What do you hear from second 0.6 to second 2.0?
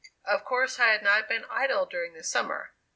I had not been idle